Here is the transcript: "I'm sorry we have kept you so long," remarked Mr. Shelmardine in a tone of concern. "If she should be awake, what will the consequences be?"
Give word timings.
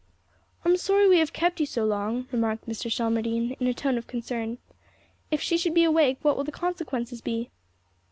"I'm 0.65 0.77
sorry 0.77 1.07
we 1.07 1.19
have 1.19 1.31
kept 1.31 1.59
you 1.59 1.67
so 1.67 1.85
long," 1.85 2.27
remarked 2.31 2.67
Mr. 2.67 2.91
Shelmardine 2.91 3.55
in 3.59 3.67
a 3.67 3.73
tone 3.75 3.99
of 3.99 4.07
concern. 4.07 4.57
"If 5.29 5.41
she 5.41 5.59
should 5.59 5.75
be 5.75 5.83
awake, 5.83 6.17
what 6.23 6.35
will 6.35 6.43
the 6.43 6.51
consequences 6.51 7.21
be?" 7.21 7.51